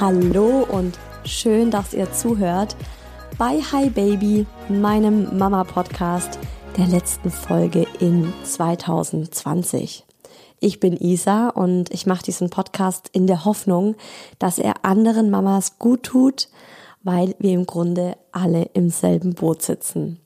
[0.00, 2.76] Hallo und schön, dass ihr zuhört
[3.36, 6.38] bei Hi Baby, meinem Mama-Podcast
[6.76, 10.04] der letzten Folge in 2020.
[10.60, 13.96] Ich bin Isa und ich mache diesen Podcast in der Hoffnung,
[14.38, 16.48] dass er anderen Mamas gut tut,
[17.02, 20.20] weil wir im Grunde alle im selben Boot sitzen.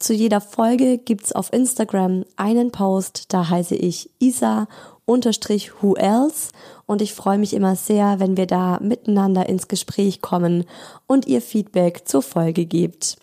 [0.00, 4.66] Zu jeder Folge gibt's auf Instagram einen Post, da heiße ich Isa
[5.04, 6.50] unterstrich who else
[6.92, 10.64] und ich freue mich immer sehr, wenn wir da miteinander ins Gespräch kommen
[11.06, 13.16] und ihr Feedback zur Folge gebt.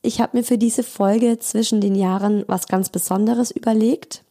[0.00, 4.22] Ich habe mir für diese Folge zwischen den Jahren was ganz Besonderes überlegt.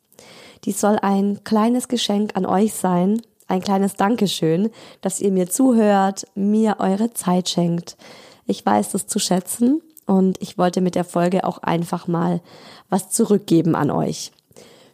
[0.63, 4.69] Die soll ein kleines Geschenk an euch sein, ein kleines Dankeschön,
[5.01, 7.97] dass ihr mir zuhört, mir eure Zeit schenkt.
[8.45, 12.41] Ich weiß das zu schätzen und ich wollte mit der Folge auch einfach mal
[12.89, 14.31] was zurückgeben an euch.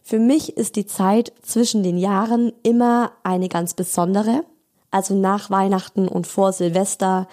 [0.08, 4.44] Für mich ist die Zeit zwischen den Jahren immer eine ganz besondere.
[4.92, 7.26] Also nach Weihnachten und vor Silvester,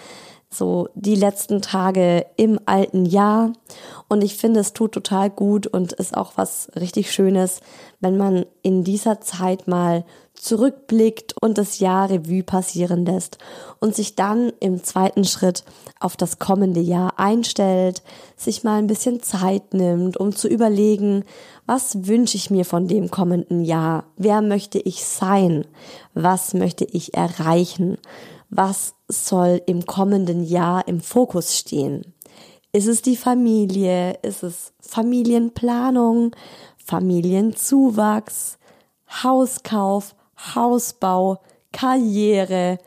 [0.53, 3.53] so die letzten Tage im alten Jahr.
[4.07, 7.61] Und ich finde, es tut total gut und ist auch was richtig Schönes,
[7.99, 13.37] wenn man in dieser Zeit mal zurückblickt und das Jahr Revue passieren lässt
[13.79, 15.63] und sich dann im zweiten Schritt
[15.99, 18.01] auf das kommende Jahr einstellt,
[18.35, 21.23] sich mal ein bisschen Zeit nimmt, um zu überlegen,
[21.65, 24.05] was wünsche ich mir von dem kommenden Jahr?
[24.17, 25.65] Wer möchte ich sein?
[26.13, 27.97] Was möchte ich erreichen?
[28.49, 32.13] Was soll im kommenden Jahr im Fokus stehen?
[32.72, 34.18] Ist es die Familie?
[34.24, 36.35] Ist es Familienplanung?
[36.78, 38.57] Familienzuwachs?
[39.24, 40.16] Hauskauf?
[40.56, 41.40] Hausbau,
[41.72, 42.78] Karriere,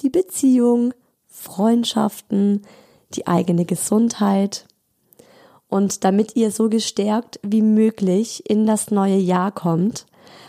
[0.00, 0.94] die Beziehung,
[1.28, 2.62] Freundschaften,
[3.14, 4.66] die eigene Gesundheit.
[5.68, 10.06] Und damit ihr so gestärkt wie möglich in das neue Jahr kommt,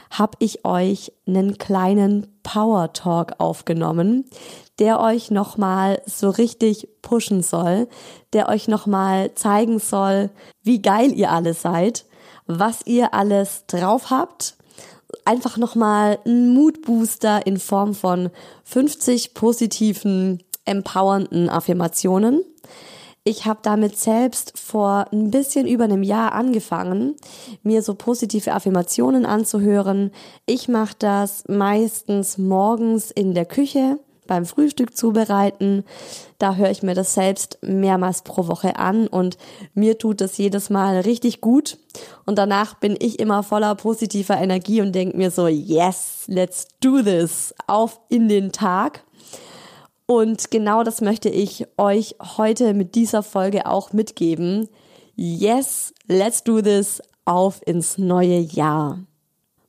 [0.09, 4.25] habe ich euch einen kleinen Power Talk aufgenommen,
[4.79, 7.87] der euch nochmal so richtig pushen soll,
[8.33, 10.29] der euch nochmal zeigen soll,
[10.61, 12.05] wie geil ihr alle seid,
[12.45, 14.57] was ihr alles drauf habt
[15.25, 18.29] einfach nochmal ein Moodbooster in Form von
[18.63, 22.43] 50 positiven, empowernden Affirmationen.
[23.25, 27.15] Ich habe damit selbst vor ein bisschen über einem Jahr angefangen,
[27.63, 30.11] mir so positive Affirmationen anzuhören.
[30.45, 33.97] Ich mache das meistens morgens in der Küche
[34.27, 35.85] beim Frühstück zubereiten.
[36.37, 39.37] Da höre ich mir das selbst mehrmals pro Woche an und
[39.73, 41.77] mir tut das jedes Mal richtig gut.
[42.25, 47.01] Und danach bin ich immer voller positiver Energie und denke mir so, yes, let's do
[47.01, 47.53] this.
[47.67, 49.05] Auf in den Tag.
[50.05, 54.67] Und genau das möchte ich euch heute mit dieser Folge auch mitgeben.
[55.15, 57.01] Yes, let's do this.
[57.25, 58.99] Auf ins neue Jahr.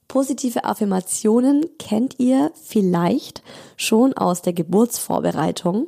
[0.09, 3.43] Positive Affirmationen kennt ihr vielleicht
[3.77, 5.87] schon aus der Geburtsvorbereitung.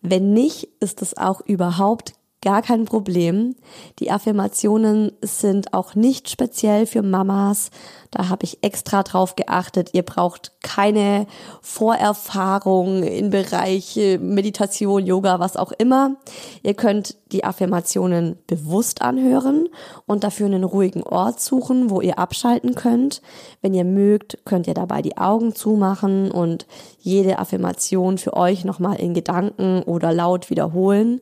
[0.00, 2.14] Wenn nicht, ist es auch überhaupt
[2.44, 3.56] gar kein Problem.
[3.98, 7.70] Die Affirmationen sind auch nicht speziell für Mamas.
[8.10, 9.90] Da habe ich extra drauf geachtet.
[9.92, 11.26] Ihr braucht keine
[11.62, 16.16] Vorerfahrung im Bereich Meditation, Yoga, was auch immer.
[16.62, 19.68] Ihr könnt die Affirmationen bewusst anhören
[20.06, 23.22] und dafür einen ruhigen Ort suchen, wo ihr abschalten könnt.
[23.62, 26.66] Wenn ihr mögt, könnt ihr dabei die Augen zumachen und
[27.00, 31.20] jede Affirmation für euch nochmal in Gedanken oder laut wiederholen.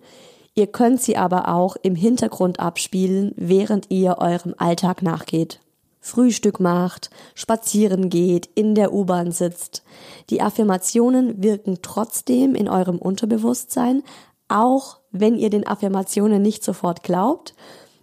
[0.54, 5.60] Ihr könnt sie aber auch im Hintergrund abspielen, während ihr eurem Alltag nachgeht.
[6.00, 9.82] Frühstück macht, spazieren geht, in der U-Bahn sitzt.
[10.30, 14.02] Die Affirmationen wirken trotzdem in eurem Unterbewusstsein,
[14.48, 17.54] auch wenn ihr den Affirmationen nicht sofort glaubt,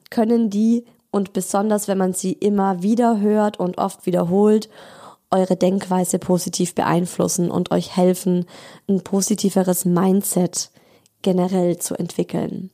[0.09, 4.69] können die und besonders wenn man sie immer wieder hört und oft wiederholt,
[5.29, 8.45] eure Denkweise positiv beeinflussen und euch helfen,
[8.87, 10.71] ein positiveres Mindset
[11.21, 12.69] generell zu entwickeln.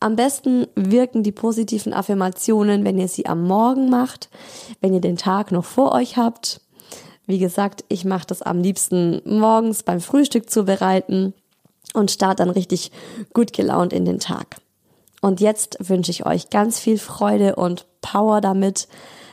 [0.00, 4.28] Am besten wirken die positiven Affirmationen, wenn ihr sie am Morgen macht,
[4.80, 6.60] wenn ihr den Tag noch vor euch habt.
[7.26, 11.34] Wie gesagt, ich mache das am liebsten morgens beim Frühstück zubereiten
[11.94, 12.90] und starte dann richtig
[13.34, 14.56] gut gelaunt in den Tag.
[15.20, 18.88] Und jetzt wünsche ich euch ganz viel Freude und Power damit.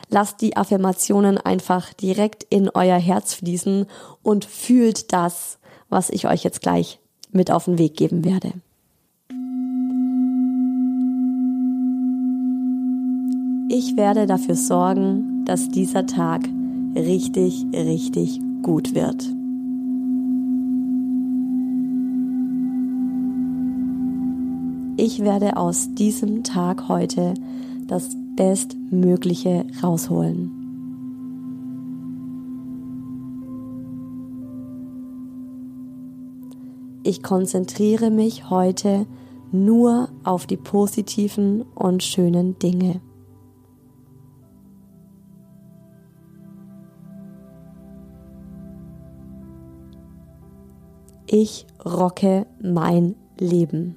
[0.08, 3.86] Lasst die Affirmationen einfach direkt in euer Herz fließen
[4.22, 5.58] und fühlt das,
[5.88, 6.98] was ich euch jetzt gleich
[7.36, 8.52] mit auf den Weg geben werde.
[13.68, 16.48] Ich werde dafür sorgen, dass dieser Tag
[16.94, 19.22] richtig, richtig gut wird.
[24.98, 27.34] Ich werde aus diesem Tag heute
[27.86, 30.55] das Bestmögliche rausholen.
[37.08, 39.06] Ich konzentriere mich heute
[39.52, 43.00] nur auf die positiven und schönen Dinge.
[51.28, 53.94] Ich rocke mein Leben.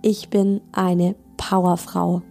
[0.00, 2.22] Ich bin eine Powerfrau.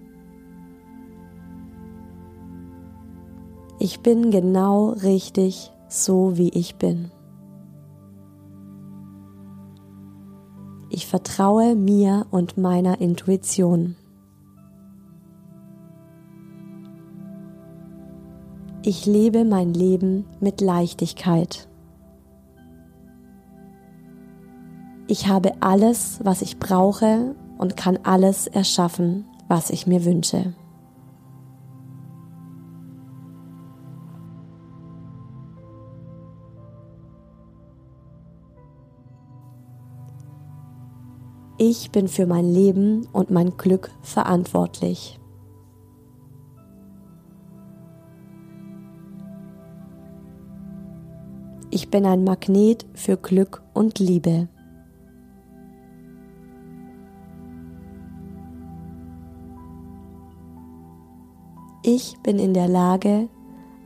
[3.83, 7.09] Ich bin genau richtig so, wie ich bin.
[10.91, 13.95] Ich vertraue mir und meiner Intuition.
[18.83, 21.67] Ich lebe mein Leben mit Leichtigkeit.
[25.07, 30.53] Ich habe alles, was ich brauche und kann alles erschaffen, was ich mir wünsche.
[41.63, 45.19] Ich bin für mein Leben und mein Glück verantwortlich.
[51.69, 54.47] Ich bin ein Magnet für Glück und Liebe.
[61.83, 63.29] Ich bin in der Lage,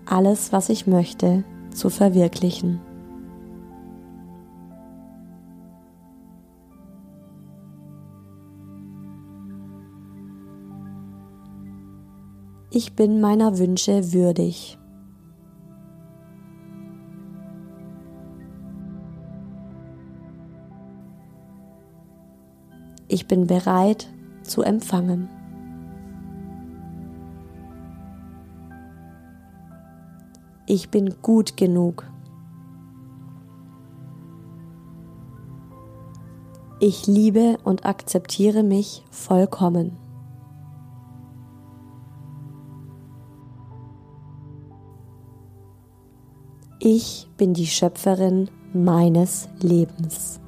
[0.06, 2.80] alles, was ich möchte, zu verwirklichen.
[12.78, 14.78] Ich bin meiner Wünsche würdig.
[23.08, 24.10] Ich bin bereit
[24.44, 25.30] zu empfangen.
[30.66, 32.04] Ich bin gut genug.
[36.82, 40.05] Ich liebe und akzeptiere mich vollkommen.
[46.80, 50.42] Ich bin die Schöpferin meines Lebens.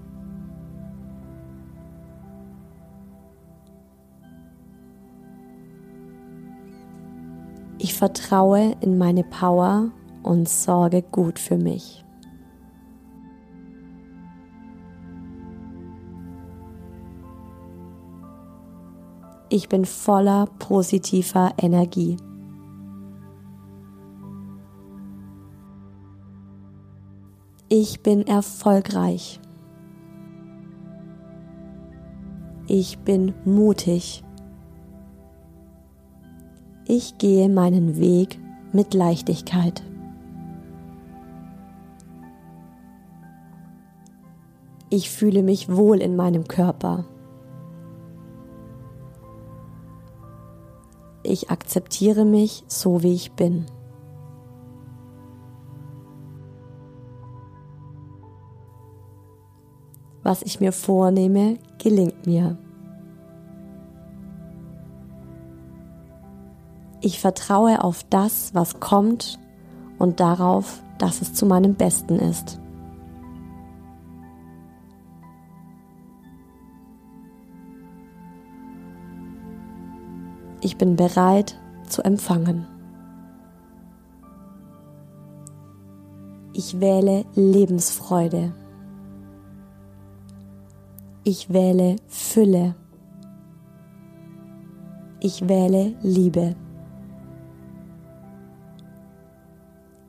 [7.79, 9.91] Ich vertraue in meine Power
[10.21, 12.03] und sorge gut für mich.
[19.49, 22.17] Ich bin voller positiver Energie.
[27.69, 29.41] Ich bin erfolgreich.
[32.67, 34.23] Ich bin mutig.
[36.85, 38.39] Ich gehe meinen Weg
[38.71, 39.83] mit Leichtigkeit.
[44.89, 47.03] Ich fühle mich wohl in meinem Körper.
[51.23, 53.65] Ich akzeptiere mich so, wie ich bin.
[60.27, 62.57] Was ich mir vornehme, gelingt mir.
[66.99, 69.39] Ich vertraue auf das, was kommt
[69.97, 72.59] und darauf, dass es zu meinem Besten ist.
[80.59, 81.57] Ich bin bereit
[81.87, 82.67] zu empfangen.
[86.51, 88.51] Ich wähle Lebensfreude.
[91.29, 92.73] Ich wähle Fülle.
[95.19, 96.55] Ich wähle Liebe.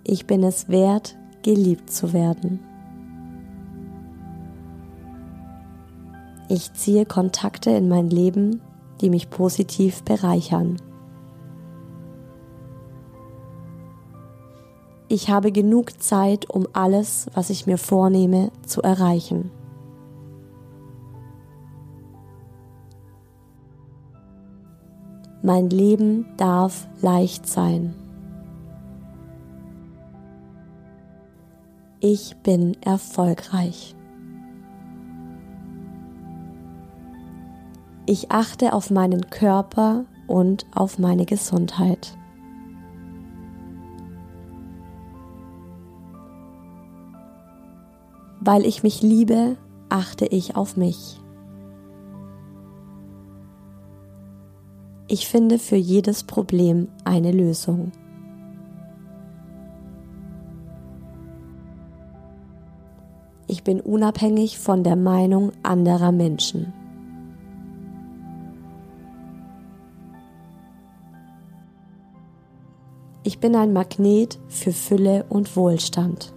[0.04, 2.60] Ich bin es wert, geliebt zu werden.
[6.48, 8.60] Ich ziehe Kontakte in mein Leben,
[9.00, 10.76] die mich positiv bereichern.
[15.08, 19.50] Ich habe genug Zeit, um alles, was ich mir vornehme, zu erreichen.
[25.48, 27.94] Mein Leben darf leicht sein.
[32.00, 33.96] Ich bin erfolgreich.
[38.04, 42.14] Ich achte auf meinen Körper und auf meine Gesundheit.
[48.40, 49.56] Weil ich mich liebe,
[49.88, 51.18] achte ich auf mich.
[55.10, 57.92] Ich finde für jedes Problem eine Lösung.
[63.46, 66.74] Ich bin unabhängig von der Meinung anderer Menschen.
[73.22, 76.34] Ich bin ein Magnet für Fülle und Wohlstand.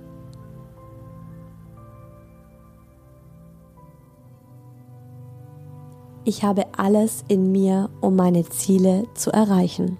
[6.23, 9.99] Ich habe alles in mir, um meine Ziele zu erreichen.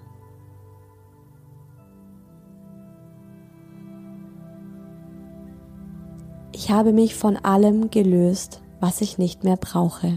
[6.50, 10.16] Ich habe mich von allem gelöst, was ich nicht mehr brauche.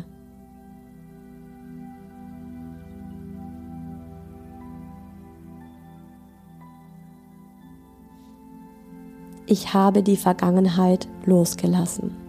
[9.45, 12.24] Ich habe die Vergangenheit losgelassen.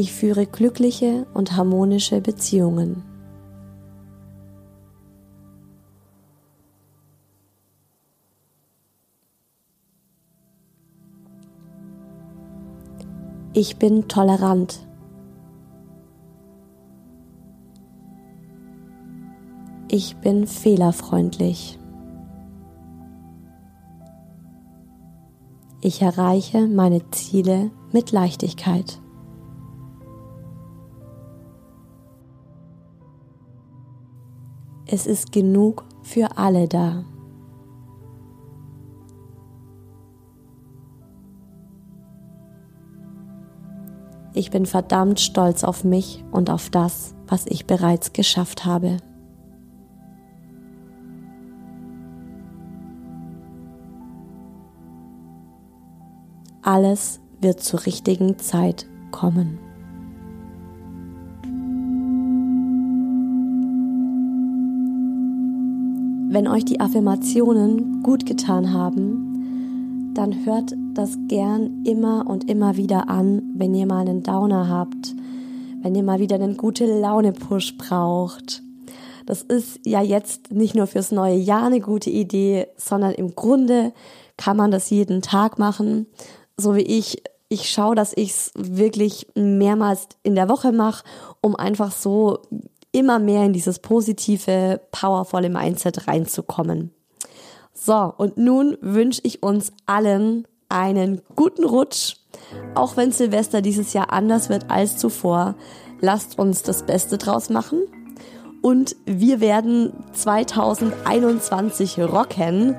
[0.00, 3.02] Ich führe glückliche und harmonische Beziehungen.
[13.52, 14.88] Ich bin tolerant.
[19.90, 21.78] Ich bin fehlerfreundlich.
[25.82, 28.98] Ich erreiche meine Ziele mit Leichtigkeit.
[34.92, 37.04] Es ist genug für alle da.
[44.34, 48.96] Ich bin verdammt stolz auf mich und auf das, was ich bereits geschafft habe.
[56.62, 59.69] Alles wird zur richtigen Zeit kommen.
[66.32, 73.08] Wenn euch die Affirmationen gut getan haben, dann hört das gern immer und immer wieder
[73.08, 75.14] an, wenn ihr mal einen Downer habt,
[75.82, 78.62] wenn ihr mal wieder einen gute Laune-Push braucht.
[79.26, 83.92] Das ist ja jetzt nicht nur fürs neue Jahr eine gute Idee, sondern im Grunde
[84.36, 86.06] kann man das jeden Tag machen
[86.60, 91.04] so wie ich, ich schaue, dass ich es wirklich mehrmals in der Woche mache,
[91.40, 92.38] um einfach so
[92.92, 96.92] immer mehr in dieses positive, powervolle Mindset reinzukommen.
[97.72, 102.16] So, und nun wünsche ich uns allen einen guten Rutsch.
[102.74, 105.54] Auch wenn Silvester dieses Jahr anders wird als zuvor,
[106.00, 107.82] lasst uns das Beste draus machen.
[108.62, 112.76] Und wir werden 2021 rocken.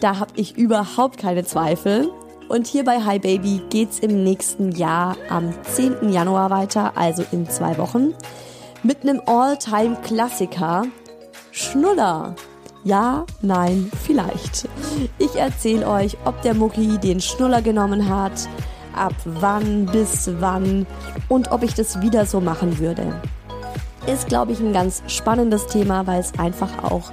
[0.00, 2.10] Da habe ich überhaupt keine Zweifel.
[2.48, 6.10] Und hier bei Hi Baby geht's im nächsten Jahr am 10.
[6.10, 8.14] Januar weiter, also in zwei Wochen,
[8.82, 10.84] mit einem All-Time-Klassiker
[11.52, 12.34] Schnuller.
[12.82, 14.68] Ja, nein, vielleicht.
[15.18, 18.48] Ich erzähle euch, ob der Mucki den Schnuller genommen hat,
[18.94, 20.86] ab wann bis wann
[21.28, 23.20] und ob ich das wieder so machen würde.
[24.06, 27.12] Ist, glaube ich, ein ganz spannendes Thema, weil es einfach auch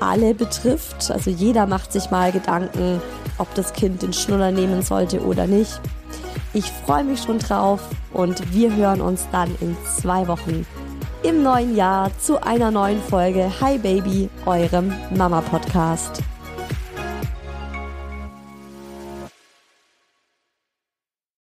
[0.00, 1.10] alle betrifft.
[1.10, 3.00] Also jeder macht sich mal Gedanken,
[3.38, 5.80] ob das Kind den Schnuller nehmen sollte oder nicht.
[6.52, 7.80] Ich freue mich schon drauf
[8.12, 10.66] und wir hören uns dann in zwei Wochen
[11.26, 16.22] im neuen Jahr zu einer neuen Folge Hi Baby, eurem Mama Podcast.